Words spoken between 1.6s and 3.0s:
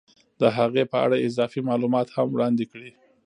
معلومات هم وړاندې کړي